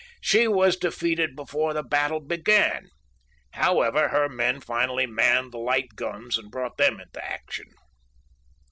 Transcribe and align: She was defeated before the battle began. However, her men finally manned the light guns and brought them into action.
She 0.19 0.47
was 0.47 0.77
defeated 0.77 1.35
before 1.35 1.75
the 1.75 1.83
battle 1.83 2.19
began. 2.21 2.87
However, 3.51 4.09
her 4.09 4.27
men 4.27 4.59
finally 4.59 5.05
manned 5.05 5.51
the 5.51 5.59
light 5.59 5.89
guns 5.95 6.39
and 6.39 6.49
brought 6.49 6.77
them 6.77 6.99
into 6.99 7.23
action. 7.23 7.67